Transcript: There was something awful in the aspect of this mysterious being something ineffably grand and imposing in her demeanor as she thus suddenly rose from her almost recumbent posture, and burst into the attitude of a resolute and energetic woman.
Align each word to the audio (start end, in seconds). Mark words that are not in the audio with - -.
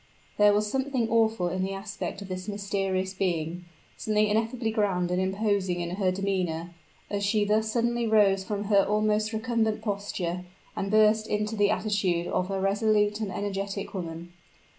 There 0.39 0.51
was 0.51 0.65
something 0.65 1.07
awful 1.11 1.47
in 1.49 1.61
the 1.63 1.73
aspect 1.73 2.23
of 2.23 2.27
this 2.27 2.47
mysterious 2.47 3.13
being 3.13 3.65
something 3.97 4.25
ineffably 4.27 4.71
grand 4.71 5.11
and 5.11 5.21
imposing 5.21 5.79
in 5.79 5.91
her 5.97 6.09
demeanor 6.11 6.73
as 7.11 7.23
she 7.23 7.45
thus 7.45 7.71
suddenly 7.71 8.07
rose 8.07 8.43
from 8.43 8.63
her 8.63 8.83
almost 8.83 9.31
recumbent 9.31 9.83
posture, 9.83 10.43
and 10.75 10.89
burst 10.89 11.27
into 11.27 11.55
the 11.55 11.69
attitude 11.69 12.25
of 12.25 12.49
a 12.49 12.59
resolute 12.59 13.19
and 13.19 13.31
energetic 13.31 13.93
woman. 13.93 14.33